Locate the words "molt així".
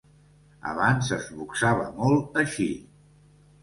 2.03-2.69